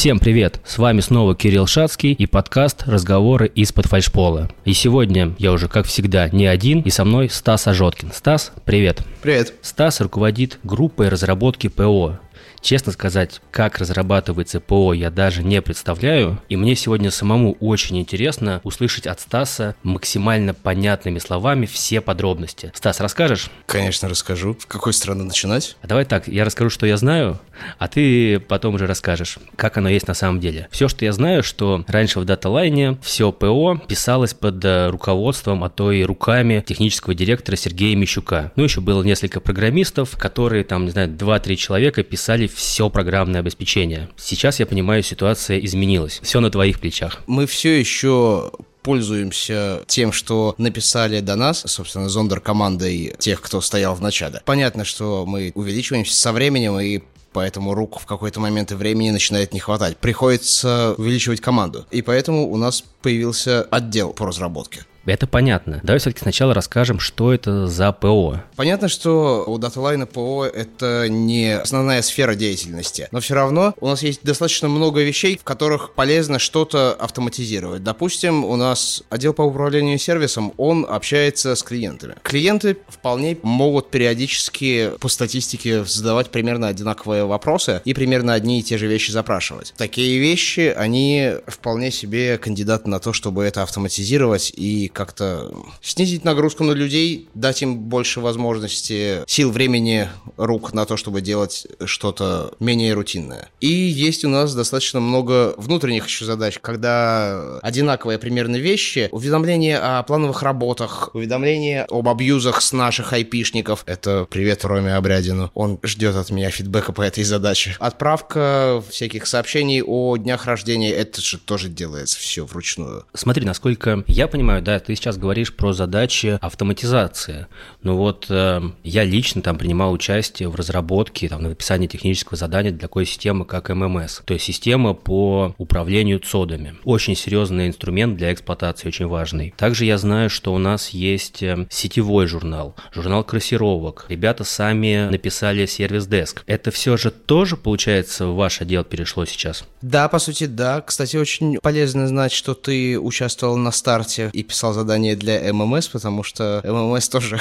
[0.00, 0.62] Всем привет!
[0.64, 4.48] С вами снова Кирилл Шацкий и подкаст «Разговоры из-под фальшпола».
[4.64, 8.10] И сегодня я уже, как всегда, не один, и со мной Стас Ажоткин.
[8.10, 9.02] Стас, привет!
[9.20, 9.52] Привет!
[9.60, 12.18] Стас руководит группой разработки ПО,
[12.62, 16.40] Честно сказать, как разрабатывается ПО, я даже не представляю.
[16.48, 22.70] И мне сегодня самому очень интересно услышать от Стаса максимально понятными словами все подробности.
[22.74, 23.50] Стас, расскажешь?
[23.66, 24.56] Конечно, расскажу.
[24.60, 25.76] С какой стороны начинать?
[25.82, 27.38] А давай так, я расскажу, что я знаю,
[27.78, 30.68] а ты потом уже расскажешь, как оно есть на самом деле.
[30.70, 35.70] Все, что я знаю, что раньше в даталайне все ПО писалось под э, руководством, а
[35.70, 38.52] то и руками технического директора Сергея Мищука.
[38.56, 44.08] Ну, еще было несколько программистов, которые там, не знаю, 2-3 человека писали все программное обеспечение.
[44.16, 46.20] Сейчас я понимаю, ситуация изменилась.
[46.22, 47.22] Все на твоих плечах.
[47.26, 53.94] Мы все еще пользуемся тем, что написали до нас, собственно, зондер командой тех, кто стоял
[53.94, 54.40] в начале.
[54.44, 57.00] Понятно, что мы увеличиваемся со временем, и
[57.32, 59.96] поэтому рук в какой-то момент времени начинает не хватать.
[59.98, 61.86] Приходится увеличивать команду.
[61.90, 64.84] И поэтому у нас появился отдел по разработке.
[65.06, 65.80] Это понятно.
[65.82, 68.42] Давай все-таки сначала расскажем, что это за ПО.
[68.56, 74.02] Понятно, что у даталайна ПО это не основная сфера деятельности, но все равно у нас
[74.02, 77.82] есть достаточно много вещей, в которых полезно что-то автоматизировать.
[77.82, 82.14] Допустим, у нас отдел по управлению сервисом, он общается с клиентами.
[82.22, 88.76] Клиенты вполне могут периодически по статистике задавать примерно одинаковые вопросы и примерно одни и те
[88.76, 89.72] же вещи запрашивать.
[89.76, 95.52] Такие вещи, они вполне себе кандидаты на то, чтобы это автоматизировать и как-то
[95.82, 101.66] снизить нагрузку на людей, дать им больше возможности, сил, времени, рук на то, чтобы делать
[101.84, 103.48] что-то менее рутинное.
[103.60, 110.02] И есть у нас достаточно много внутренних еще задач, когда одинаковые примерно вещи, уведомления о
[110.02, 113.84] плановых работах, уведомления об абьюзах с наших айпишников.
[113.86, 115.50] Это привет Роме Обрядину.
[115.54, 117.76] Он ждет от меня фидбэка по этой задаче.
[117.78, 123.04] Отправка всяких сообщений о днях рождения, это же тоже делается все вручную.
[123.14, 127.46] Смотри, насколько я понимаю, да, ты сейчас говоришь про задачи автоматизации.
[127.82, 132.70] Ну вот э, я лично там принимал участие в разработке, там, на написании технического задания
[132.70, 134.20] для такой системы, как ММС.
[134.24, 136.76] То есть система по управлению цодами.
[136.84, 139.54] Очень серьезный инструмент для эксплуатации, очень важный.
[139.56, 144.06] Также я знаю, что у нас есть э, сетевой журнал, журнал красировок.
[144.08, 146.42] Ребята сами написали сервис-деск.
[146.46, 149.64] Это все же тоже, получается, в ваш отдел перешло сейчас?
[149.82, 150.80] Да, по сути, да.
[150.80, 156.22] Кстати, очень полезно знать, что ты участвовал на старте и писал задание для ММС, потому
[156.22, 157.38] что ММС тоже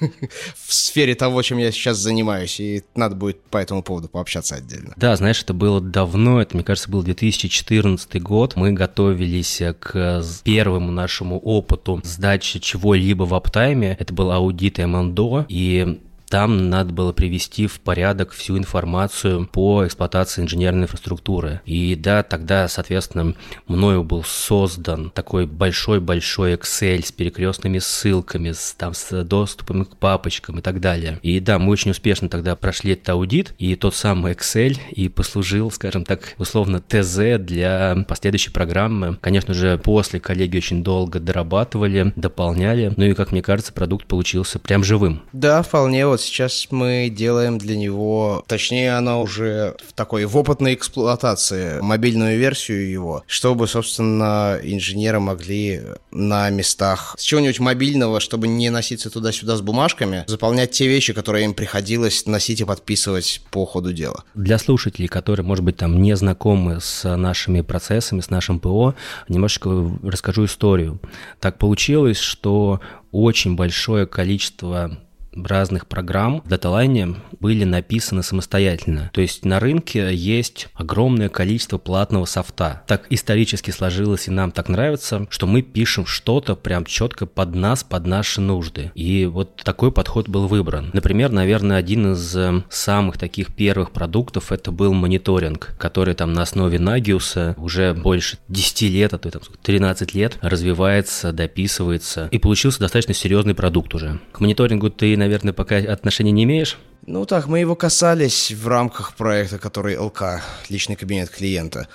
[0.66, 4.94] в сфере того, чем я сейчас занимаюсь, и надо будет по этому поводу пообщаться отдельно.
[4.96, 8.56] Да, знаешь, это было давно, это, мне кажется, был 2014 год.
[8.56, 13.96] Мы готовились к первому нашему опыту сдачи чего-либо в аптайме.
[13.98, 16.00] Это был аудит МНДО, и
[16.32, 21.60] там надо было привести в порядок всю информацию по эксплуатации инженерной инфраструктуры.
[21.66, 23.34] И да, тогда, соответственно,
[23.66, 30.60] мною был создан такой большой-большой Excel с перекрестными ссылками, с, там, с доступом к папочкам
[30.60, 31.18] и так далее.
[31.22, 35.70] И да, мы очень успешно тогда прошли этот аудит, и тот самый Excel и послужил,
[35.70, 39.18] скажем так, условно ТЗ для последующей программы.
[39.20, 44.58] Конечно же, после коллеги очень долго дорабатывали, дополняли, ну и, как мне кажется, продукт получился
[44.58, 45.20] прям живым.
[45.34, 50.74] Да, вполне вот сейчас мы делаем для него, точнее, она уже в такой в опытной
[50.74, 58.70] эксплуатации, мобильную версию его, чтобы, собственно, инженеры могли на местах с чего-нибудь мобильного, чтобы не
[58.70, 63.92] носиться туда-сюда с бумажками, заполнять те вещи, которые им приходилось носить и подписывать по ходу
[63.92, 64.24] дела.
[64.34, 68.94] Для слушателей, которые, может быть, там не знакомы с нашими процессами, с нашим ПО,
[69.28, 69.70] немножечко
[70.02, 71.00] расскажу историю.
[71.40, 74.98] Так получилось, что очень большое количество
[75.34, 79.10] разных программ даталайне были написаны самостоятельно.
[79.12, 82.82] То есть на рынке есть огромное количество платного софта.
[82.86, 87.84] Так исторически сложилось и нам так нравится, что мы пишем что-то прям четко под нас,
[87.84, 88.92] под наши нужды.
[88.94, 90.90] И вот такой подход был выбран.
[90.92, 96.42] Например, наверное, один из э, самых таких первых продуктов это был мониторинг, который там на
[96.42, 102.80] основе Nagios уже больше 10 лет, а то там 13 лет развивается, дописывается и получился
[102.80, 104.20] достаточно серьезный продукт уже.
[104.32, 106.78] К мониторингу ты наверное, пока отношения не имеешь?
[107.06, 111.88] Ну так, мы его касались в рамках проекта, который ЛК, личный кабинет клиента.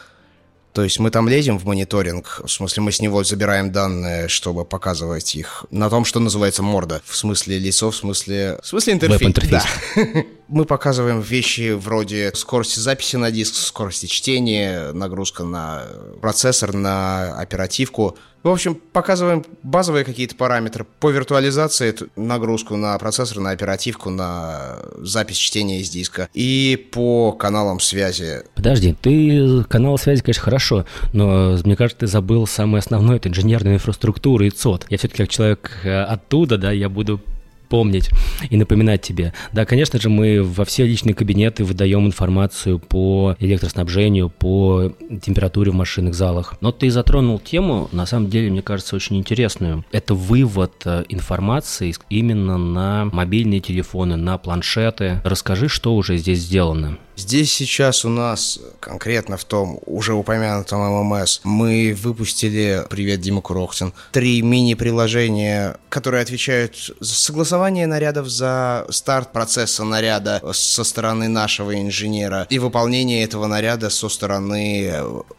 [0.74, 4.64] То есть мы там лезем в мониторинг, в смысле мы с него забираем данные, чтобы
[4.64, 8.60] показывать их на том, что называется морда, в смысле лицо, в смысле...
[8.62, 9.50] В смысле интерфейс.
[9.50, 9.66] Да.
[10.48, 15.88] Мы показываем вещи вроде скорости записи на диск, скорости чтения, нагрузка на
[16.22, 18.16] процессор, на оперативку.
[18.48, 25.36] В общем, показываем базовые какие-то параметры по виртуализации, нагрузку на процессор, на оперативку, на запись
[25.36, 28.44] чтения из диска и по каналам связи.
[28.56, 33.74] Подожди, ты канал связи, конечно, хорошо, но мне кажется, ты забыл самое основное, это инженерная
[33.74, 34.86] инфраструктура и ЦОД.
[34.88, 37.20] Я все-таки как человек э, оттуда, да, я буду
[37.68, 38.10] помнить
[38.50, 39.34] и напоминать тебе.
[39.52, 44.92] Да, конечно же, мы во все личные кабинеты выдаем информацию по электроснабжению, по
[45.22, 46.56] температуре в машинных залах.
[46.62, 49.86] Но ты затронул тему, на самом деле, мне кажется, очень интересную.
[49.92, 55.22] Это вывод э, информации именно на мобильные телефоны, на планшеты.
[55.24, 56.98] Расскажи, что уже здесь сделано.
[57.18, 63.92] Здесь сейчас у нас, конкретно в том уже упомянутом ММС, мы выпустили, привет, Дима Курохтин,
[64.12, 72.46] три мини-приложения, которые отвечают за согласование нарядов за старт процесса наряда со стороны нашего инженера
[72.52, 74.94] и выполнение этого наряда со стороны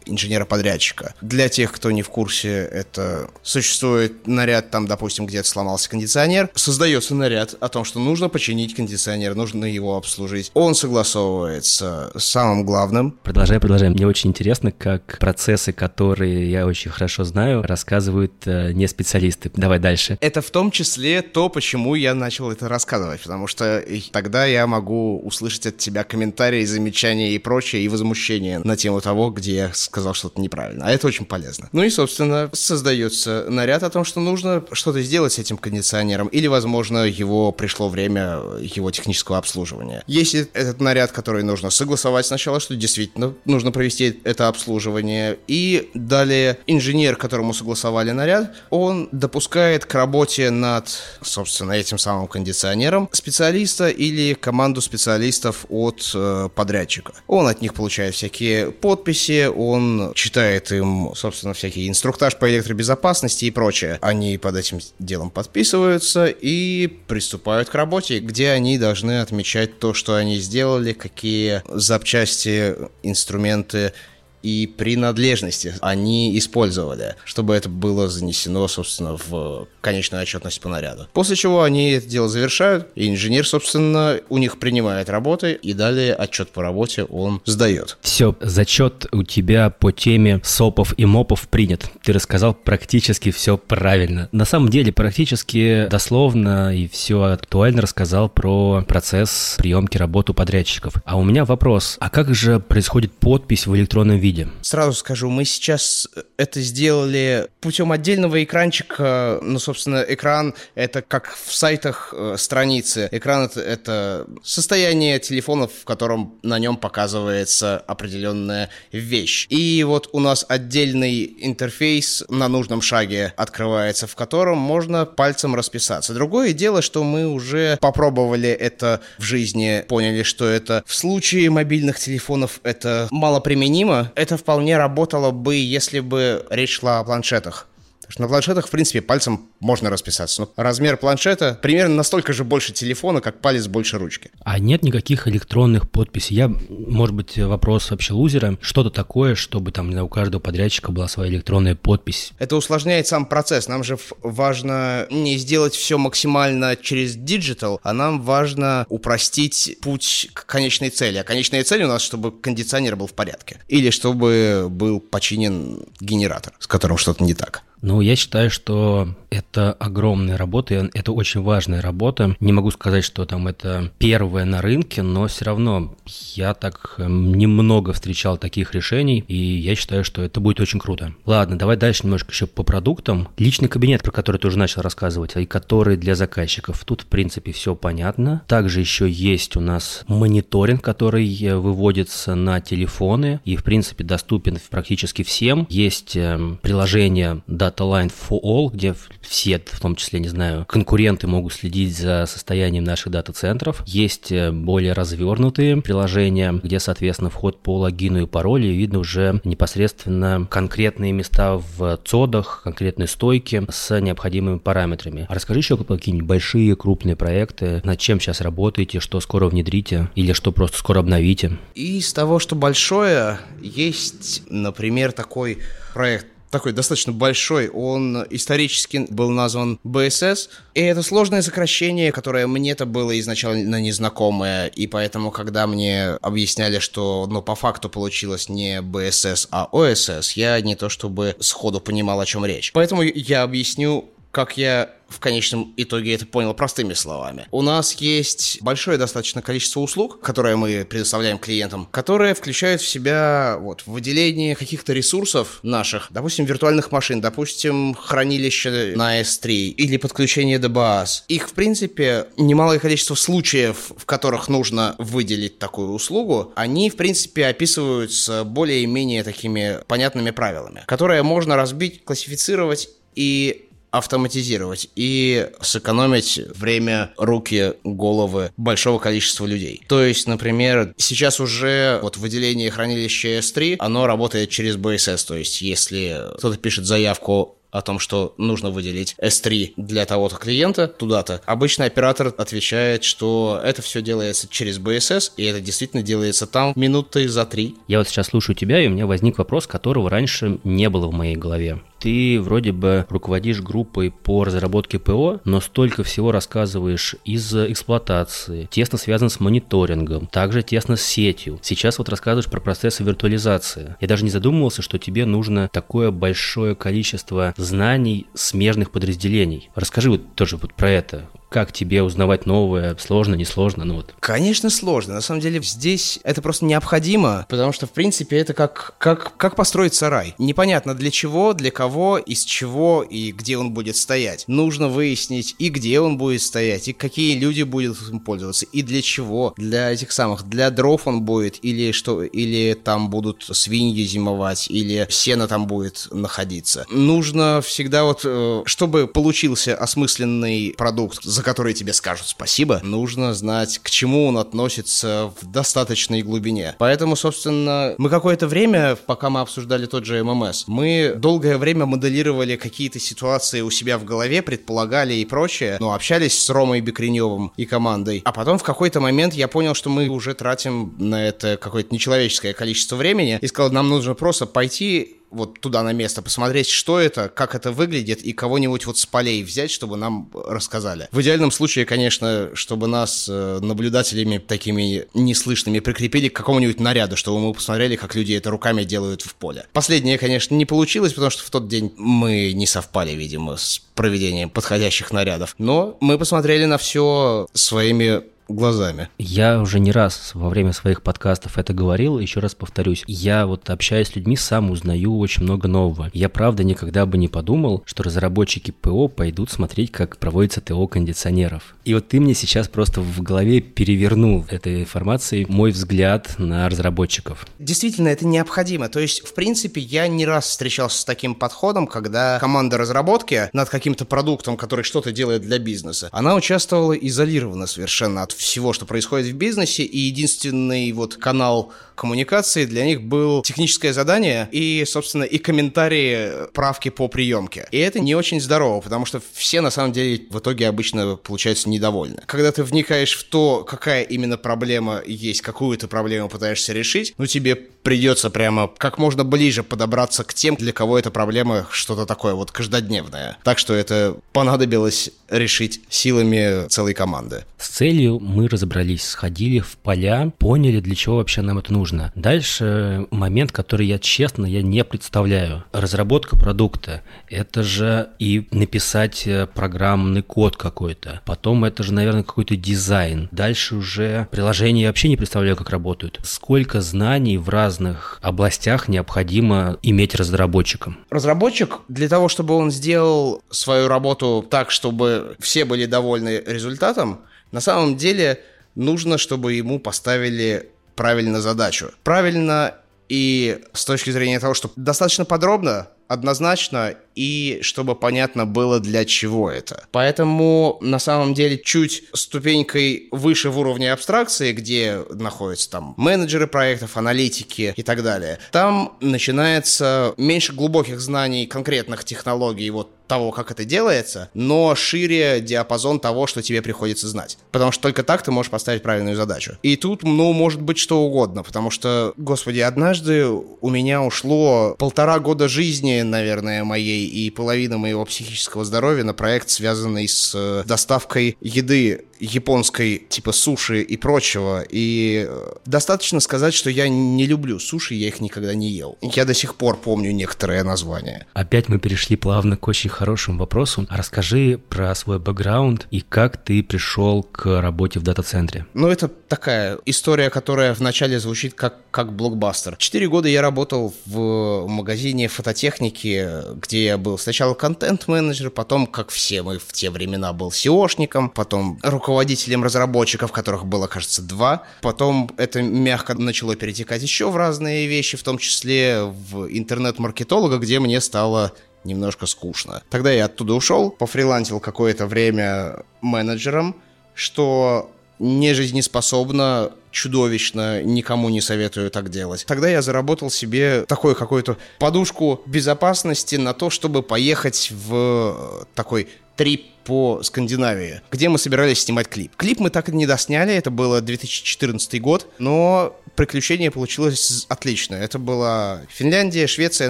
[0.05, 1.13] инженера-подрядчика.
[1.21, 7.15] Для тех, кто не в курсе, это существует наряд, там, допустим, где-то сломался кондиционер, создается
[7.15, 10.51] наряд о том, что нужно починить кондиционер, нужно его обслужить.
[10.53, 13.11] Он согласовывается является самым главным.
[13.23, 13.89] Продолжай, продолжай.
[13.89, 19.51] Мне очень интересно, как процессы, которые я очень хорошо знаю, рассказывают э, не специалисты.
[19.55, 20.17] Давай дальше.
[20.21, 25.19] Это в том числе то, почему я начал это рассказывать, потому что тогда я могу
[25.19, 30.13] услышать от тебя комментарии, замечания и прочее, и возмущение на тему того, где я сказал
[30.13, 30.85] что-то неправильно.
[30.85, 31.69] А это очень полезно.
[31.71, 36.47] Ну и, собственно, создается наряд о том, что нужно что-то сделать с этим кондиционером, или,
[36.47, 40.03] возможно, его пришло время его технического обслуживания.
[40.07, 45.37] Если этот наряд, который нужно нужно согласовать сначала, что действительно нужно провести это обслуживание.
[45.47, 50.87] И далее инженер, которому согласовали наряд, он допускает к работе над,
[51.21, 57.13] собственно, этим самым кондиционером специалиста или команду специалистов от э, подрядчика.
[57.27, 63.51] Он от них получает всякие подписи, он читает им, собственно, всякий инструктаж по электробезопасности и
[63.51, 63.97] прочее.
[64.01, 70.15] Они под этим делом подписываются и приступают к работе, где они должны отмечать то, что
[70.15, 73.93] они сделали, какие запчасти, инструменты
[74.41, 81.07] и принадлежности они использовали, чтобы это было занесено, собственно, в конечную отчетность по наряду.
[81.13, 86.13] После чего они это дело завершают, и инженер, собственно, у них принимает работы, и далее
[86.13, 87.97] отчет по работе он сдает.
[88.01, 91.89] Все, зачет у тебя по теме СОПов и МОПов принят.
[92.03, 94.29] Ты рассказал практически все правильно.
[94.31, 100.93] На самом деле, практически дословно и все актуально рассказал про процесс приемки работы подрядчиков.
[101.05, 104.28] А у меня вопрос, а как же происходит подпись в электронном виде?
[104.29, 104.47] Виде?
[104.61, 109.39] Сразу скажу, мы сейчас это сделали путем отдельного экранчика.
[109.41, 113.09] Ну, собственно, экран— это как в сайтах э, страницы.
[113.11, 119.47] Экран это,— это состояние телефона, в котором на нем показывается определенная вещь.
[119.49, 126.13] И вот у нас отдельный интерфейс на нужном шаге открывается, в котором можно пальцем расписаться.
[126.13, 131.99] Другое дело, что мы уже попробовали это в жизни, поняли, что это в случае мобильных
[131.99, 137.68] телефонов это мало применимо это вполне работало бы, если бы речь шла о планшетах.
[138.09, 140.41] Потому что на планшетах, в принципе, пальцем можно расписаться.
[140.41, 144.31] Но размер планшета примерно настолько же больше телефона, как палец больше ручки.
[144.39, 146.35] А нет никаких электронных подписей?
[146.35, 148.57] Я, может быть, вопрос вообще лузера.
[148.61, 152.31] Что-то такое, чтобы там у каждого подрядчика была своя электронная подпись?
[152.39, 153.67] Это усложняет сам процесс.
[153.67, 160.47] Нам же важно не сделать все максимально через digital, а нам важно упростить путь к
[160.47, 161.19] конечной цели.
[161.19, 163.59] А конечная цель у нас, чтобы кондиционер был в порядке.
[163.67, 167.61] Или чтобы был починен генератор, с которым что-то не так.
[167.81, 172.35] Ну, я считаю, что это огромная работа, это очень важная работа.
[172.39, 175.95] Не могу сказать, что там это первое на рынке, но все равно
[176.33, 181.13] я так эм, немного встречал таких решений, и я считаю, что это будет очень круто.
[181.25, 183.29] Ладно, давай дальше немножко еще по продуктам.
[183.37, 186.83] Личный кабинет, про который ты уже начал рассказывать, и который для заказчиков.
[186.85, 188.43] Тут, в принципе, все понятно.
[188.47, 194.57] Также еще есть у нас мониторинг, который э, выводится на телефоны и, в принципе, доступен
[194.69, 195.67] практически всем.
[195.69, 201.27] Есть эм, приложение Data Line for All, где все, в том числе, не знаю, конкуренты
[201.27, 203.83] могут следить за состоянием наших дата-центров.
[203.85, 209.41] Есть э, более развернутые приложения, где, соответственно, вход по логину и паролю, и видно уже
[209.43, 215.25] непосредственно конкретные места в цодах, конкретные стойки с необходимыми параметрами.
[215.29, 220.33] А расскажи еще какие-нибудь большие, крупные проекты, над чем сейчас работаете, что скоро внедрите или
[220.33, 221.57] что просто скоро обновите.
[221.75, 225.59] Из того, что большое, есть, например, такой
[225.93, 227.69] проект такой достаточно большой.
[227.69, 230.49] Он исторически был назван БСС.
[230.73, 234.67] И это сложное сокращение, которое мне-то было изначально незнакомое.
[234.67, 240.59] И поэтому, когда мне объясняли, что ну, по факту получилось не БСС, а ОСС, я
[240.61, 242.71] не то чтобы сходу понимал, о чем речь.
[242.73, 247.47] Поэтому я объясню как я в конечном итоге это понял простыми словами.
[247.51, 253.57] У нас есть большое достаточно количество услуг, которые мы предоставляем клиентам, которые включают в себя
[253.59, 261.23] вот, выделение каких-то ресурсов наших, допустим, виртуальных машин, допустим, хранилище на S3 или подключение DBAS.
[261.27, 267.47] Их, в принципе, немалое количество случаев, в которых нужно выделить такую услугу, они, в принципе,
[267.47, 277.73] описываются более-менее такими понятными правилами, которые можно разбить, классифицировать и автоматизировать и сэкономить время, руки,
[277.83, 279.83] головы большого количества людей.
[279.87, 285.61] То есть, например, сейчас уже вот выделение хранилища S3, оно работает через BSS, то есть
[285.61, 291.85] если кто-то пишет заявку о том, что нужно выделить S3 для того-то клиента туда-то, обычно
[291.85, 297.45] оператор отвечает, что это все делается через BSS, и это действительно делается там минуты за
[297.45, 297.75] три.
[297.87, 301.13] Я вот сейчас слушаю тебя, и у меня возник вопрос, которого раньше не было в
[301.13, 307.53] моей голове ты вроде бы руководишь группой по разработке ПО, но столько всего рассказываешь из
[307.53, 311.59] эксплуатации, тесно связан с мониторингом, также тесно с сетью.
[311.61, 313.95] Сейчас вот рассказываешь про процессы виртуализации.
[313.99, 319.69] Я даже не задумывался, что тебе нужно такое большое количество знаний смежных подразделений.
[319.75, 324.13] Расскажи вот тоже вот про это как тебе узнавать новое, сложно, несложно, ну вот.
[324.19, 325.15] Конечно, сложно.
[325.15, 329.55] На самом деле здесь это просто необходимо, потому что, в принципе, это как, как, как
[329.55, 330.35] построить сарай.
[330.37, 334.45] Непонятно для чего, для кого, из чего и где он будет стоять.
[334.47, 339.01] Нужно выяснить и где он будет стоять, и какие люди будут им пользоваться, и для
[339.01, 339.53] чего.
[339.57, 345.07] Для этих самых, для дров он будет, или что, или там будут свиньи зимовать, или
[345.09, 346.85] сено там будет находиться.
[346.91, 353.79] Нужно всегда вот, э, чтобы получился осмысленный продукт, за которые тебе скажут спасибо, нужно знать,
[353.81, 356.75] к чему он относится в достаточной глубине.
[356.79, 362.57] Поэтому, собственно, мы какое-то время, пока мы обсуждали тот же ММС, мы долгое время моделировали
[362.57, 367.65] какие-то ситуации у себя в голове, предполагали и прочее, но общались с Ромой Бекреневым и
[367.65, 368.21] командой.
[368.25, 372.51] А потом в какой-то момент я понял, что мы уже тратим на это какое-то нечеловеческое
[372.51, 377.29] количество времени, и сказал, нам нужно просто пойти вот туда на место, посмотреть, что это,
[377.29, 381.07] как это выглядит, и кого-нибудь вот с полей взять, чтобы нам рассказали.
[381.11, 387.39] В идеальном случае, конечно, чтобы нас э, наблюдателями такими неслышными прикрепили к какому-нибудь наряду, чтобы
[387.39, 389.65] мы посмотрели, как люди это руками делают в поле.
[389.73, 394.49] Последнее, конечно, не получилось, потому что в тот день мы не совпали, видимо, с проведением
[394.49, 395.55] подходящих нарядов.
[395.57, 399.09] Но мы посмотрели на все своими глазами.
[399.17, 403.03] Я уже не раз во время своих подкастов это говорил, еще раз повторюсь.
[403.07, 406.09] Я вот общаюсь с людьми, сам узнаю очень много нового.
[406.13, 411.75] Я правда никогда бы не подумал, что разработчики ПО пойдут смотреть, как проводится ТО кондиционеров.
[411.89, 417.47] И вот ты мне сейчас просто в голове перевернул этой информацией мой взгляд на разработчиков.
[417.57, 418.89] Действительно, это необходимо.
[418.89, 423.69] То есть, в принципе, я не раз встречался с таким подходом, когда команда разработки над
[423.69, 429.33] каким-то продуктом, который что-то делает для бизнеса, она участвовала изолированно совершенно от всего, что происходит
[429.33, 435.37] в бизнесе, и единственный вот канал коммуникации для них был техническое задание и, собственно, и
[435.37, 437.67] комментарии правки по приемке.
[437.71, 441.67] И это не очень здорово, потому что все, на самом деле, в итоге обычно получаются
[441.79, 442.21] недовольны.
[442.25, 447.25] Когда ты вникаешь в то, какая именно проблема есть, какую ты проблему пытаешься решить, ну,
[447.25, 452.33] тебе придется прямо как можно ближе подобраться к тем, для кого эта проблема что-то такое
[452.33, 453.37] вот каждодневное.
[453.43, 457.45] Так что это понадобилось решить силами целой команды.
[457.57, 462.11] С целью мы разобрались, сходили в поля, поняли, для чего вообще нам это нужно.
[462.15, 465.63] Дальше момент, который я честно, я не представляю.
[465.71, 467.01] Разработка продукта.
[467.27, 471.21] Это же и написать э, программный код какой-то.
[471.25, 473.29] Потом это же, наверное, какой-то дизайн.
[473.31, 476.19] Дальше уже приложение я вообще не представляю, как работают.
[476.23, 480.99] Сколько знаний в разных областях необходимо иметь разработчикам?
[481.09, 487.21] Разработчик для того, чтобы он сделал свою работу так, чтобы все были довольны результатом,
[487.51, 488.41] на самом деле
[488.75, 491.91] нужно, чтобы ему поставили правильно задачу.
[492.03, 492.75] Правильно
[493.07, 499.49] и с точки зрения того, что достаточно подробно, однозначно и чтобы понятно было, для чего
[499.51, 499.85] это.
[499.91, 506.97] Поэтому, на самом деле, чуть ступенькой выше в уровне абстракции, где находятся там менеджеры проектов,
[506.97, 513.65] аналитики и так далее, там начинается меньше глубоких знаний конкретных технологий, вот того, как это
[513.65, 517.37] делается, но шире диапазон того, что тебе приходится знать.
[517.51, 519.57] Потому что только так ты можешь поставить правильную задачу.
[519.63, 525.19] И тут, ну, может быть что угодно, потому что, господи, однажды у меня ушло полтора
[525.19, 531.37] года жизни, наверное, моей и половина моего психического здоровья на проект, связанный с э, доставкой
[531.41, 534.63] еды японской, типа суши и прочего.
[534.69, 538.97] И э, достаточно сказать, что я не люблю суши, я их никогда не ел.
[539.01, 541.25] Я до сих пор помню некоторые названия.
[541.33, 543.87] Опять мы перешли плавно к очень хорошему вопросу.
[543.89, 548.65] Расскажи про свой бэкграунд и как ты пришел к работе в дата-центре.
[548.73, 552.75] Ну, это такая история, которая вначале звучит как, как блокбастер.
[552.77, 559.41] Четыре года я работал в магазине фототехники, где я был сначала контент-менеджер, потом, как все
[559.41, 564.63] мы в те времена, был SEOшником, потом руководителем разработчиков, которых было, кажется, два.
[564.81, 570.79] Потом это мягко начало перетекать еще в разные вещи, в том числе в интернет-маркетолога, где
[570.79, 572.83] мне стало немножко скучно.
[572.89, 576.75] Тогда я оттуда ушел, пофрилансил какое-то время менеджером,
[577.13, 582.45] что не жизнеспособно, чудовищно, никому не советую так делать.
[582.47, 589.67] Тогда я заработал себе такую какую-то подушку безопасности на то, чтобы поехать в такой трип
[589.85, 592.35] по Скандинавии, где мы собирались снимать клип.
[592.35, 597.95] Клип мы так и не досняли, это было 2014 год, но приключение получилось отлично.
[597.95, 599.89] Это была Финляндия, Швеция,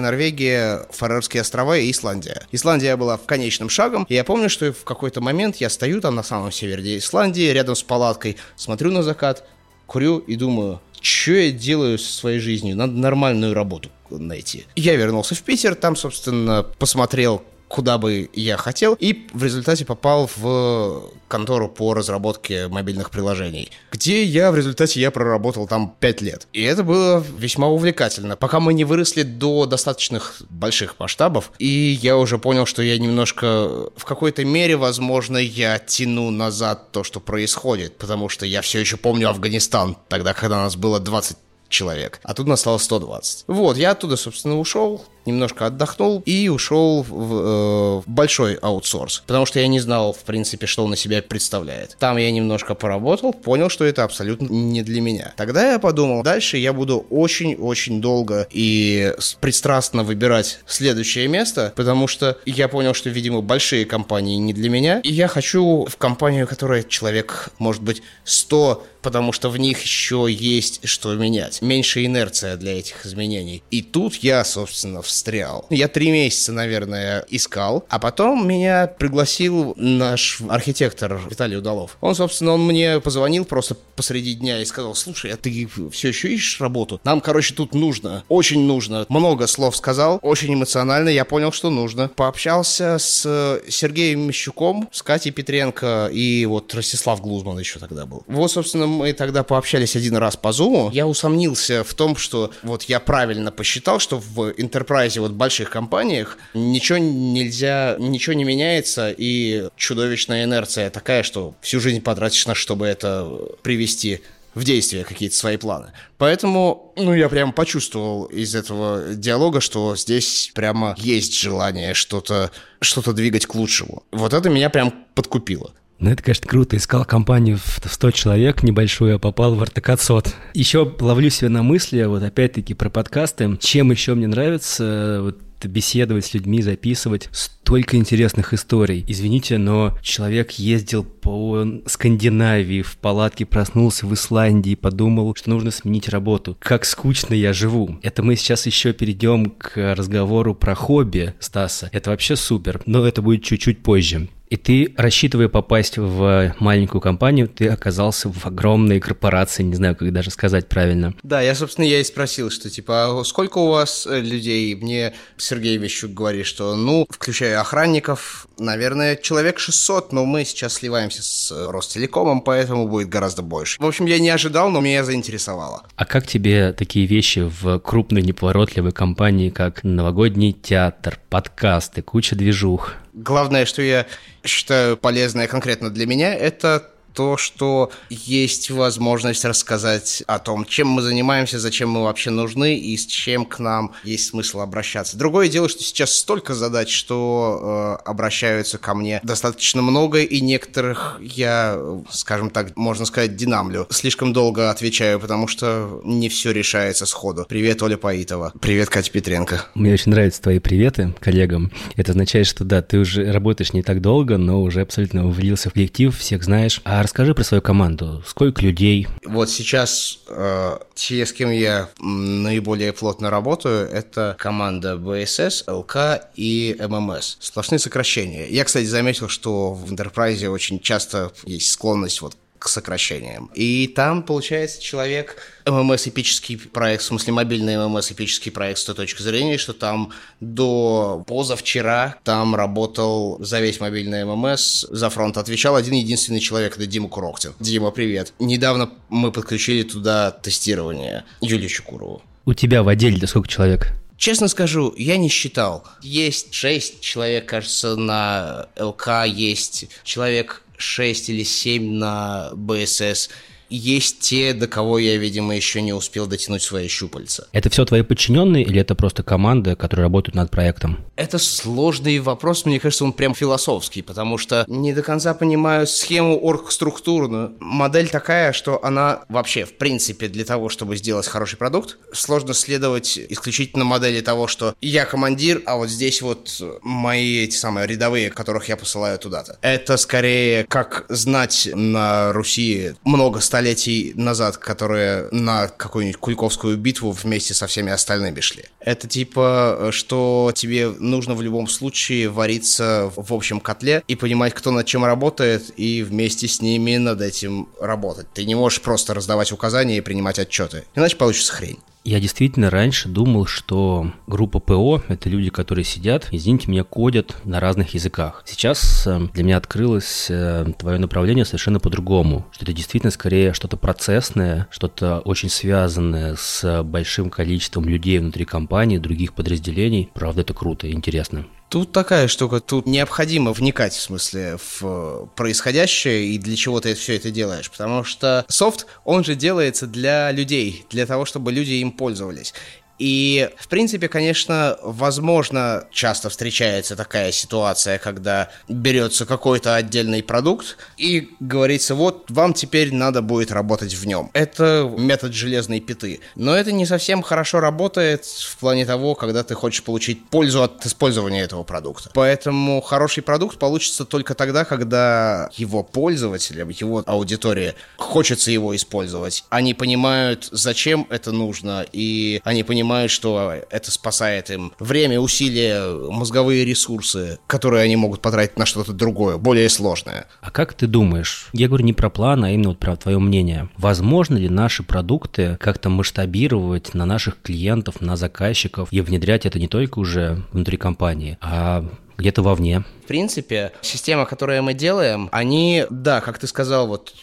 [0.00, 2.46] Норвегия, Фарерские острова и Исландия.
[2.52, 6.14] Исландия была в конечном шагом, и я помню, что в какой-то момент я стою там
[6.14, 9.44] на самом севере Исландии, рядом с палаткой, смотрю на закат,
[9.90, 12.76] курю и думаю, что я делаю со своей жизнью?
[12.76, 14.64] Надо нормальную работу найти.
[14.76, 20.28] Я вернулся в Питер, там, собственно, посмотрел, куда бы я хотел, и в результате попал
[20.36, 26.48] в контору по разработке мобильных приложений, где я в результате я проработал там 5 лет.
[26.52, 32.16] И это было весьма увлекательно, пока мы не выросли до достаточных больших масштабов, и я
[32.16, 37.96] уже понял, что я немножко в какой-то мере, возможно, я тяну назад то, что происходит,
[37.98, 41.36] потому что я все еще помню Афганистан, тогда, когда нас было 20
[41.68, 43.44] человек, а тут нас стало 120.
[43.46, 49.46] Вот, я оттуда, собственно, ушел, немножко отдохнул и ушел в, э, в большой аутсорс, потому
[49.46, 51.96] что я не знал, в принципе, что он на себя представляет.
[51.98, 55.32] Там я немножко поработал, понял, что это абсолютно не для меня.
[55.36, 62.38] Тогда я подумал, дальше я буду очень-очень долго и пристрастно выбирать следующее место, потому что
[62.46, 66.82] я понял, что, видимо, большие компании не для меня, и я хочу в компанию, которая
[66.82, 71.62] человек, может быть, 100 потому что в них еще есть что менять.
[71.62, 73.62] Меньше инерция для этих изменений.
[73.70, 75.66] И тут я, собственно, встрял.
[75.70, 81.96] Я три месяца, наверное, искал, а потом меня пригласил наш архитектор Виталий Удалов.
[82.00, 86.32] Он, собственно, он мне позвонил просто посреди дня и сказал, слушай, а ты все еще
[86.32, 87.00] ищешь работу?
[87.04, 89.04] Нам, короче, тут нужно, очень нужно.
[89.08, 92.08] Много слов сказал, очень эмоционально, я понял, что нужно.
[92.08, 98.22] Пообщался с Сергеем Мещуком, с Катей Петренко и вот Ростислав Глузман еще тогда был.
[98.26, 100.90] Вот, собственно, мы тогда пообщались один раз по Zoom.
[100.92, 105.70] Я усомнился в том, что вот я правильно посчитал, что в Enterprise enterprise, вот больших
[105.70, 112.54] компаниях ничего нельзя, ничего не меняется, и чудовищная инерция такая, что всю жизнь потратишь на,
[112.54, 113.28] чтобы это
[113.62, 114.20] привести
[114.54, 115.92] в действие какие-то свои планы.
[116.18, 123.12] Поэтому, ну, я прям почувствовал из этого диалога, что здесь прямо есть желание что-то что
[123.12, 124.02] двигать к лучшему.
[124.10, 125.72] Вот это меня прям подкупило.
[126.00, 126.76] Ну, это, конечно, круто.
[126.76, 130.34] Искал компанию в 100 человек небольшую, а попал в Артакатсот.
[130.54, 133.58] Еще ловлю себя на мысли, вот опять-таки про подкасты.
[133.60, 137.28] Чем еще мне нравится, вот беседовать с людьми, записывать.
[137.32, 139.04] Столько интересных историй.
[139.06, 146.08] Извините, но человек ездил по Скандинавии, в палатке проснулся в Исландии, подумал, что нужно сменить
[146.08, 146.56] работу.
[146.60, 147.98] Как скучно я живу.
[148.02, 151.90] Это мы сейчас еще перейдем к разговору про хобби Стаса.
[151.92, 154.28] Это вообще супер, но это будет чуть-чуть позже.
[154.50, 160.12] И ты, рассчитывая попасть в маленькую компанию, ты оказался в огромной корпорации, не знаю, как
[160.12, 161.14] даже сказать правильно.
[161.22, 164.74] Да, я, собственно, я и спросил, что типа, а сколько у вас э, людей?
[164.74, 171.22] Мне Сергей Вещук говорит, что, ну, включая охранников, наверное, человек 600, но мы сейчас сливаемся
[171.22, 173.80] с Ростелекомом, поэтому будет гораздо больше.
[173.80, 175.84] В общем, я не ожидал, но меня заинтересовало.
[175.94, 182.96] А как тебе такие вещи в крупной неповоротливой компании, как новогодний театр, подкасты, куча движух?
[183.12, 184.06] Главное, что я
[184.44, 191.02] считаю полезное конкретно для меня, это то, что есть возможность рассказать о том, чем мы
[191.02, 195.16] занимаемся, зачем мы вообще нужны и с чем к нам есть смысл обращаться.
[195.16, 201.18] Другое дело, что сейчас столько задач, что э, обращаются ко мне достаточно много, и некоторых
[201.20, 201.78] я,
[202.10, 203.86] скажем так, можно сказать, динамлю.
[203.90, 207.46] Слишком долго отвечаю, потому что не все решается сходу.
[207.48, 208.52] Привет, Оля Паитова.
[208.60, 209.66] Привет, Катя Петренко.
[209.74, 211.72] Мне очень нравятся твои приветы коллегам.
[211.96, 215.72] Это означает, что да, ты уже работаешь не так долго, но уже абсолютно влился в
[215.72, 216.80] коллектив, всех знаешь.
[216.84, 218.22] А расскажи про свою команду.
[218.26, 219.06] Сколько людей?
[219.24, 226.76] Вот сейчас э, те, с кем я наиболее плотно работаю, это команда БСС, ЛК и
[226.80, 227.36] ММС.
[227.40, 228.46] Сплошные сокращения.
[228.48, 233.50] Я, кстати, заметил, что в Enterprise очень часто есть склонность вот к сокращениям.
[233.54, 238.94] И там, получается, человек ММС эпический проект, в смысле мобильный ММС эпический проект с той
[238.94, 245.74] точки зрения, что там до позавчера там работал за весь мобильный ММС, за фронт отвечал
[245.74, 247.54] один единственный человек, это Дима Куроктин.
[247.60, 248.34] Дима, привет.
[248.38, 252.22] Недавно мы подключили туда тестирование Юлию Чукурову.
[252.44, 253.92] У тебя в отделе сколько человек?
[254.18, 255.86] Честно скажу, я не считал.
[256.02, 263.30] Есть шесть человек, кажется, на ЛК, есть человек 6 или 7 на БСС
[263.70, 267.48] есть те, до кого я, видимо, еще не успел дотянуть свои щупальца.
[267.52, 271.04] Это все твои подчиненные или это просто команда, которая работает над проектом?
[271.16, 276.38] Это сложный вопрос, мне кажется, он прям философский, потому что не до конца понимаю схему
[276.42, 277.54] оргструктурную.
[277.60, 283.18] Модель такая, что она вообще, в принципе, для того, чтобы сделать хороший продукт, сложно следовать
[283.18, 288.68] исключительно модели того, что я командир, а вот здесь вот мои эти самые рядовые, которых
[288.68, 289.58] я посылаю туда-то.
[289.62, 297.10] Это скорее как знать на Руси много столетий столетий назад, которые на какую-нибудь Куликовскую битву
[297.10, 298.64] вместе со всеми остальными шли.
[298.80, 304.70] Это типа, что тебе нужно в любом случае вариться в общем котле и понимать, кто
[304.70, 308.32] над чем работает, и вместе с ними над этим работать.
[308.32, 311.80] Ты не можешь просто раздавать указания и принимать отчеты, иначе получится хрень.
[312.02, 317.60] Я действительно раньше думал, что группа ПО– это люди, которые сидят, извините меня, кодят на
[317.60, 318.42] разных языках.
[318.46, 323.76] Сейчас э, для меня открылось э, твое направление совершенно по-другому, что это действительно скорее что-то
[323.76, 330.10] процессное, что-то очень связанное с большим количеством людей внутри компании, других подразделений.
[330.14, 331.44] Правда, это круто и интересно.
[331.70, 336.96] Тут такая штука, тут необходимо вникать, в смысле, в э, происходящее и для чего ты
[336.96, 337.70] все это делаешь.
[337.70, 342.54] Потому что софт, он же делается для людей, для того, чтобы люди им пользовались.
[343.00, 351.30] И, в принципе, конечно, возможно, часто встречается такая ситуация, когда берется какой-то отдельный продукт и
[351.40, 354.30] говорится, вот, вам теперь надо будет работать в нем.
[354.34, 356.20] Это метод железной пяты.
[356.34, 360.84] Но это не совсем хорошо работает в плане того, когда ты хочешь получить пользу от
[360.84, 362.10] использования этого продукта.
[362.12, 369.44] Поэтому хороший продукт получится только тогда, когда его пользователям, его аудитория хочется его использовать.
[369.48, 376.10] Они понимают, зачем это нужно, и они понимают, понимают, что это спасает им время, усилия,
[376.10, 380.26] мозговые ресурсы, которые они могут потратить на что-то другое, более сложное.
[380.40, 383.68] А как ты думаешь, я говорю не про план, а именно вот про твое мнение,
[383.76, 389.68] возможно ли наши продукты как-то масштабировать на наших клиентов, на заказчиков и внедрять это не
[389.68, 391.84] только уже внутри компании, а
[392.18, 392.84] где-то вовне.
[393.04, 397.14] В принципе, система, которую мы делаем, они, да, как ты сказал, вот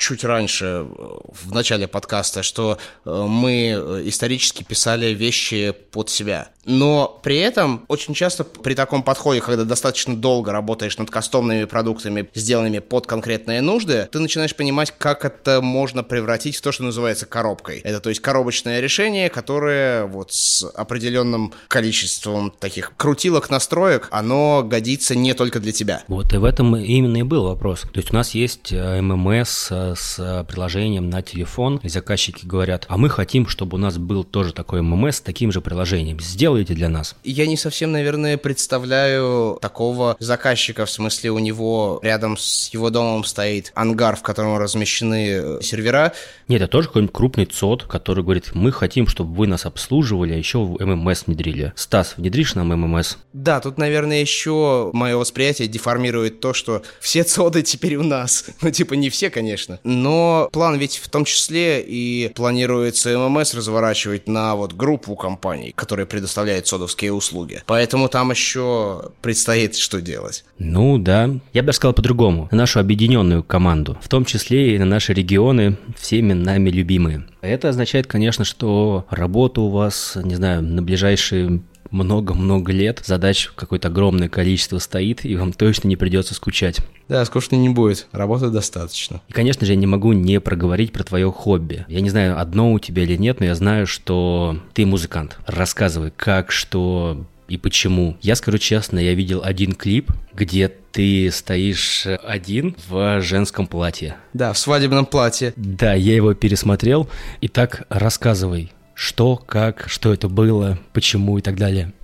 [0.00, 6.48] чуть раньше, э, в начале подкаста, что э, мы э, исторически писали вещи под себя.
[6.64, 12.28] Но при этом очень часто при таком подходе, когда достаточно долго работаешь над кастомными продуктами,
[12.34, 17.26] сделанными под конкретные нужды, ты начинаешь понимать, как это можно превратить в то, что называется
[17.26, 17.80] коробкой.
[17.80, 25.14] Это то есть коробочное решение, которое вот с определенным количеством таких крутилок настроек, оно годится
[25.14, 26.02] не только для тебя.
[26.08, 27.82] Вот и в этом именно и был вопрос.
[27.82, 32.96] То есть у нас есть ММС с э, приложением на телефон, и заказчики говорят, а
[32.96, 36.20] мы хотим, чтобы у нас был тоже такой ММС с таким же приложением.
[36.50, 37.14] Сделайте для нас.
[37.22, 43.22] Я не совсем, наверное, представляю такого заказчика, в смысле у него рядом с его домом
[43.22, 46.12] стоит ангар, в котором размещены э, сервера.
[46.48, 50.36] Нет, это тоже какой-нибудь крупный ЦОД, который говорит, мы хотим, чтобы вы нас обслуживали, а
[50.36, 51.72] еще в ММС внедрили.
[51.76, 53.18] Стас, внедришь нам ММС?
[53.32, 58.46] Да, тут, наверное, еще мое восприятие деформирует то, что все ЦОДы теперь у нас.
[58.62, 59.80] Ну, типа, не все, конечно.
[59.84, 66.06] Но план ведь в том числе и планируется ММС разворачивать на вот группу компаний, которые
[66.06, 67.62] предоставляют содовские услуги.
[67.66, 70.44] Поэтому там еще предстоит что делать.
[70.58, 72.48] Ну да, я бы даже сказал по-другому.
[72.50, 77.24] На нашу объединенную команду, в том числе и на наши регионы, всеми нами любимые.
[77.40, 83.88] Это означает, конечно, что работа у вас, не знаю, на ближайшие много-много лет, задач какое-то
[83.88, 86.78] огромное количество стоит, и вам точно не придется скучать.
[87.08, 89.20] Да, скучно не будет, работы достаточно.
[89.28, 91.84] И, конечно же, я не могу не проговорить про твое хобби.
[91.88, 95.38] Я не знаю, одно у тебя или нет, но я знаю, что ты музыкант.
[95.46, 98.16] Рассказывай, как, что, и почему.
[98.22, 104.16] Я скажу честно, я видел один клип, где ты стоишь один в женском платье.
[104.32, 105.52] Да, в свадебном платье.
[105.56, 107.08] Да, я его пересмотрел.
[107.40, 111.94] Итак, рассказывай, что, как, что это было, почему и так далее.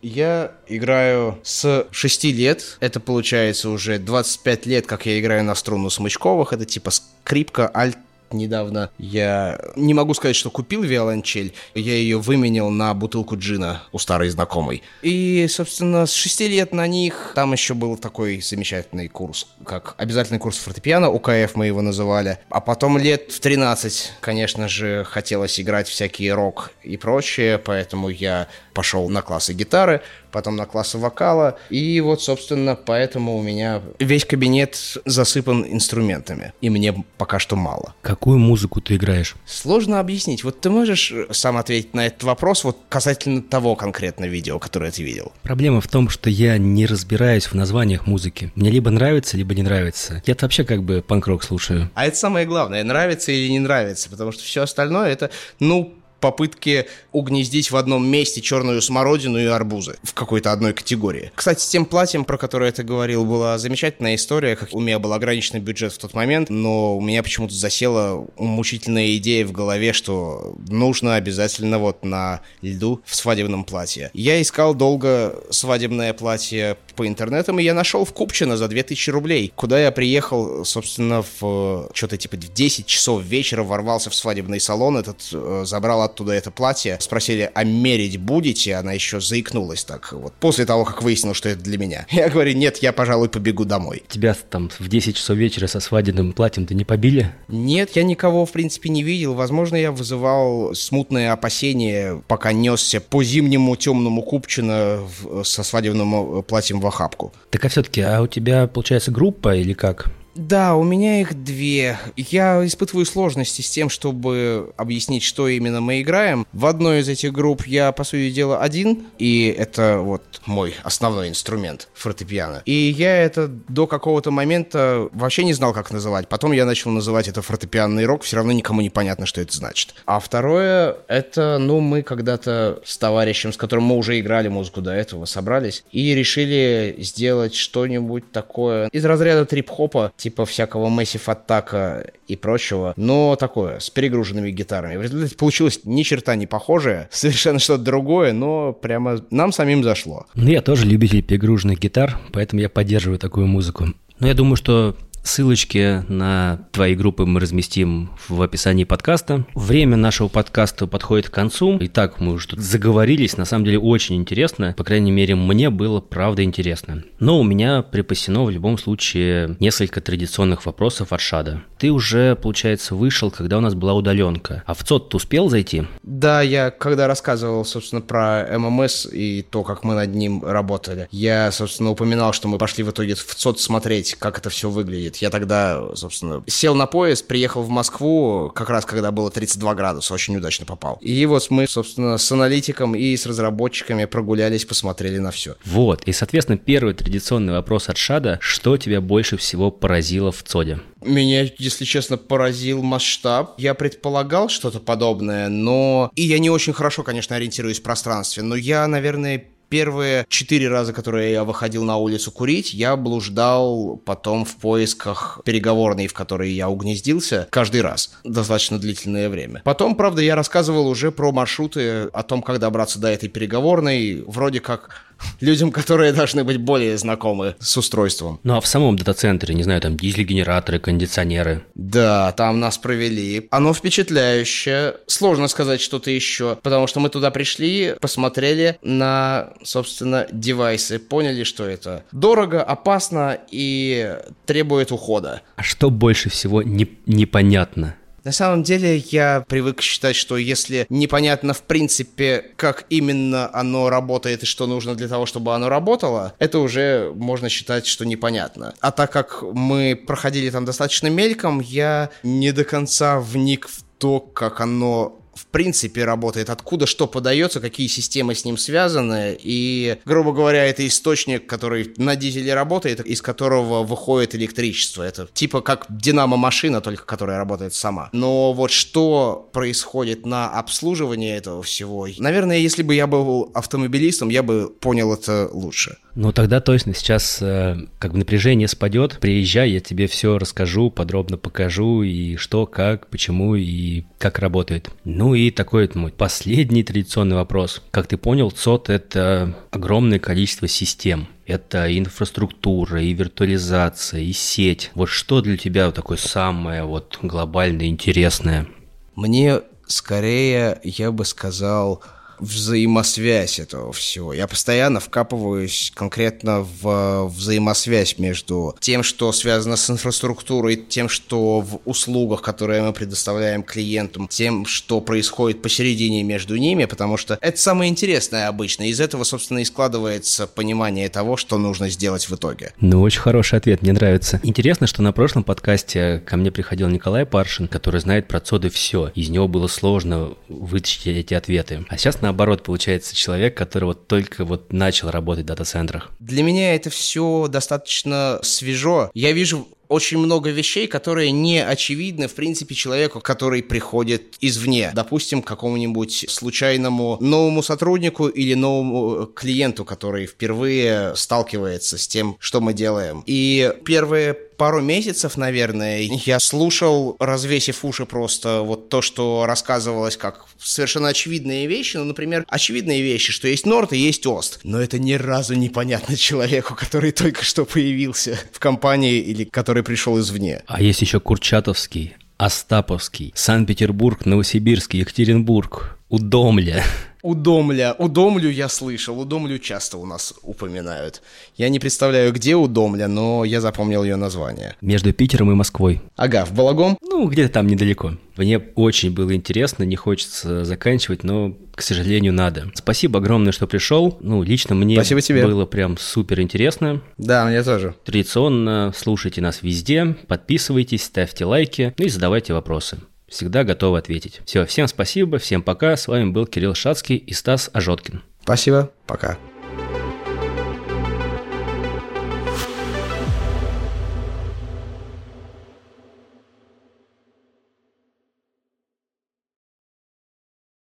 [0.00, 2.78] Я играю с 6 лет.
[2.80, 6.54] Это получается уже 25 лет, как я играю на струну смычковых.
[6.54, 7.98] Это типа скрипка, альт,
[8.32, 13.98] недавно я не могу сказать, что купил виолончель, я ее выменил на бутылку джина у
[13.98, 14.82] старой знакомой.
[15.02, 20.38] И, собственно, с 6 лет на них там еще был такой замечательный курс, как обязательный
[20.38, 22.38] курс фортепиано, УКФ мы его называли.
[22.48, 28.48] А потом лет в 13, конечно же, хотелось играть всякие рок и прочее, поэтому я
[28.74, 34.24] пошел на классы гитары, потом на классы вокала, и вот, собственно, поэтому у меня весь
[34.24, 37.94] кабинет засыпан инструментами, и мне пока что мало.
[38.20, 39.34] Какую музыку ты играешь?
[39.46, 40.44] Сложно объяснить.
[40.44, 45.02] Вот ты можешь сам ответить на этот вопрос вот касательно того конкретно видео, которое ты
[45.02, 45.32] видел?
[45.42, 48.52] Проблема в том, что я не разбираюсь в названиях музыки.
[48.56, 50.22] Мне либо нравится, либо не нравится.
[50.26, 51.90] Я вообще как бы панк-рок слушаю.
[51.94, 56.86] А это самое главное, нравится или не нравится, потому что все остальное это, ну, попытки
[57.12, 61.32] угнездить в одном месте черную смородину и арбузы в какой-то одной категории.
[61.34, 65.12] Кстати, с тем платьем, про которое ты говорил, была замечательная история, как у меня был
[65.12, 70.54] ограниченный бюджет в тот момент, но у меня почему-то засела мучительная идея в голове, что
[70.68, 74.10] нужно обязательно вот на льду в свадебном платье.
[74.12, 79.50] Я искал долго свадебное платье по интернетам, и я нашел в Купчино за 2000 рублей,
[79.56, 84.98] куда я приехал, собственно, в что-то типа в 10 часов вечера, ворвался в свадебный салон,
[84.98, 88.74] этот э, забрал оттуда это платье, спросили, а мерить будете?
[88.74, 92.06] Она еще заикнулась так вот, после того, как выяснил, что это для меня.
[92.10, 94.02] Я говорю, нет, я, пожалуй, побегу домой.
[94.06, 97.32] Тебя там в 10 часов вечера со свадебным платьем ты не побили?
[97.48, 99.32] Нет, я никого, в принципе, не видел.
[99.32, 105.00] Возможно, я вызывал смутное опасение, пока несся по зимнему темному Купчино
[105.44, 107.32] со свадебным э, платьем охапку.
[107.50, 110.10] Так а все-таки, а у тебя, получается, группа или как?
[110.34, 111.98] Да, у меня их две.
[112.16, 116.46] Я испытываю сложности с тем, чтобы объяснить, что именно мы играем.
[116.52, 121.28] В одной из этих групп я, по сути дела, один, и это вот мой основной
[121.28, 122.62] инструмент фортепиано.
[122.64, 126.28] И я это до какого-то момента вообще не знал, как называть.
[126.28, 129.94] Потом я начал называть это фортепианный рок, все равно никому не понятно, что это значит.
[130.06, 134.92] А второе, это, ну, мы когда-то с товарищем, с которым мы уже играли музыку до
[134.92, 142.36] этого, собрались и решили сделать что-нибудь такое из разряда трип-хопа, типа всякого Massive Attack и
[142.36, 144.96] прочего, но такое, с перегруженными гитарами.
[144.96, 150.26] В результате получилось ни черта не похожее, совершенно что-то другое, но прямо нам самим зашло.
[150.34, 153.86] Ну, я тоже любитель перегруженных гитар, поэтому я поддерживаю такую музыку.
[154.18, 159.44] Но я думаю, что Ссылочки на твои группы мы разместим в описании подкаста.
[159.54, 161.76] Время нашего подкаста подходит к концу.
[161.80, 163.36] Итак, мы уже тут заговорились.
[163.36, 164.74] На самом деле очень интересно.
[164.76, 167.04] По крайней мере, мне было правда интересно.
[167.18, 171.62] Но у меня припасено в любом случае несколько традиционных вопросов от Шада.
[171.78, 174.62] Ты уже, получается, вышел, когда у нас была удаленка.
[174.66, 175.84] А в ЦОД ты успел зайти?
[176.02, 181.52] Да, я когда рассказывал, собственно, про ММС и то, как мы над ним работали, я,
[181.52, 185.16] собственно, упоминал, что мы пошли в итоге в ЦОД смотреть, как это все выглядит будет.
[185.22, 190.14] Я тогда, собственно, сел на поезд, приехал в Москву, как раз когда было 32 градуса,
[190.14, 190.98] очень удачно попал.
[191.00, 195.56] И вот мы, собственно, с аналитиком и с разработчиками прогулялись, посмотрели на все.
[195.64, 198.38] Вот, и, соответственно, первый традиционный вопрос от Шада.
[198.40, 200.80] Что тебя больше всего поразило в ЦОДе?
[201.02, 203.54] Меня, если честно, поразил масштаб.
[203.58, 206.10] Я предполагал что-то подобное, но...
[206.14, 210.92] И я не очень хорошо, конечно, ориентируюсь в пространстве, но я, наверное, Первые четыре раза,
[210.92, 216.68] которые я выходил на улицу курить, я блуждал потом в поисках переговорной, в которой я
[216.68, 218.18] угнездился, каждый раз.
[218.24, 219.62] Достаточно длительное время.
[219.64, 224.24] Потом, правда, я рассказывал уже про маршруты, о том, как добраться до этой переговорной.
[224.26, 225.04] Вроде как
[225.40, 228.40] людям, которые должны быть более знакомы с устройством.
[228.42, 231.62] Ну а в самом дата-центре, не знаю, там дизель-генераторы, кондиционеры.
[231.74, 233.48] Да, там нас провели.
[233.50, 234.94] Оно впечатляющее.
[235.06, 241.64] Сложно сказать что-то еще, потому что мы туда пришли, посмотрели на, собственно, девайсы, поняли, что
[241.64, 245.42] это дорого, опасно и требует ухода.
[245.56, 247.96] А что больше всего не, непонятно?
[248.24, 254.42] На самом деле я привык считать, что если непонятно в принципе, как именно оно работает
[254.42, 258.74] и что нужно для того, чтобы оно работало, это уже можно считать, что непонятно.
[258.80, 264.20] А так как мы проходили там достаточно мельком, я не до конца вник в то,
[264.20, 269.36] как оно в принципе работает, откуда что подается, какие системы с ним связаны.
[269.40, 275.02] И, грубо говоря, это источник, который на дизеле работает, из которого выходит электричество.
[275.02, 278.08] Это типа как динамо-машина, только которая работает сама.
[278.12, 284.42] Но вот что происходит на обслуживании этого всего, наверное, если бы я был автомобилистом, я
[284.42, 285.98] бы понял это лучше.
[286.14, 289.18] Ну тогда точно сейчас э, как бы напряжение спадет.
[289.20, 294.90] Приезжай, я тебе все расскажу, подробно покажу и что, как, почему и как работает.
[295.04, 297.82] Ну и такой мой последний традиционный вопрос.
[297.90, 301.28] Как ты понял, ЦОД— это огромное количество систем.
[301.46, 304.90] Это инфраструктура, и виртуализация, и сеть.
[304.94, 308.68] Вот что для тебя такое самое вот глобальное, интересное?
[309.16, 312.02] Мне скорее, я бы сказал,
[312.40, 314.32] взаимосвязь этого всего.
[314.32, 321.80] Я постоянно вкапываюсь конкретно в взаимосвязь между тем, что связано с инфраструктурой, тем, что в
[321.84, 327.90] услугах, которые мы предоставляем клиентам, тем, что происходит посередине между ними, потому что это самое
[327.90, 328.84] интересное обычно.
[328.84, 332.72] Из этого, собственно, и складывается понимание того, что нужно сделать в итоге.
[332.80, 334.40] Ну, очень хороший ответ, мне нравится.
[334.42, 339.10] Интересно, что на прошлом подкасте ко мне приходил Николай Паршин, который знает про ЦОДы все.
[339.14, 341.84] Из него было сложно вытащить эти ответы.
[341.88, 346.10] А сейчас на наоборот, получается человек, который вот только вот начал работать в дата-центрах?
[346.20, 349.10] Для меня это все достаточно свежо.
[349.14, 354.92] Я вижу очень много вещей, которые не очевидны, в принципе, человеку, который приходит извне.
[354.94, 362.72] Допустим, какому-нибудь случайному новому сотруднику или новому клиенту, который впервые сталкивается с тем, что мы
[362.72, 363.24] делаем.
[363.26, 370.44] И первые пару месяцев, наверное, я слушал, развесив уши просто вот то, что рассказывалось как
[370.58, 371.96] совершенно очевидные вещи.
[371.96, 374.60] Ну, например, очевидные вещи, что есть Норд и есть Ост.
[374.62, 380.20] Но это ни разу непонятно человеку, который только что появился в компании или который пришел
[380.20, 380.62] извне.
[380.66, 386.84] А есть еще Курчатовский, Остаповский, Санкт-Петербург, Новосибирск, Екатеринбург, Удомля.
[387.22, 387.94] Удомля.
[387.98, 389.18] Удомлю я слышал.
[389.20, 391.22] Удомлю часто у нас упоминают.
[391.56, 394.76] Я не представляю, где Удомля, но я запомнил ее название.
[394.80, 396.00] Между Питером и Москвой.
[396.16, 396.96] Ага, в Балагом?
[397.02, 398.12] Ну, где-то там недалеко.
[398.36, 402.70] Мне очень было интересно, не хочется заканчивать, но, к сожалению, надо.
[402.74, 404.16] Спасибо огромное, что пришел.
[404.22, 405.46] Ну, лично мне Спасибо тебе.
[405.46, 407.02] было прям супер интересно.
[407.18, 407.94] Да, мне тоже.
[408.04, 413.00] Традиционно слушайте нас везде, подписывайтесь, ставьте лайки, ну и задавайте вопросы
[413.30, 414.40] всегда готовы ответить.
[414.44, 415.96] Все, всем спасибо, всем пока.
[415.96, 418.22] С вами был Кирилл Шацкий и Стас Ажоткин.
[418.42, 419.38] Спасибо, пока.